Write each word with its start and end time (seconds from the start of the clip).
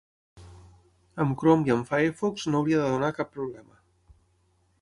Amb 1.25 1.35
Chrome 1.43 1.69
i 1.69 1.75
amb 1.75 1.87
Firefox 1.91 2.49
no 2.55 2.63
hauria 2.63 2.81
de 2.85 2.91
donar 2.97 3.15
cap 3.19 3.33
problema. 3.39 3.81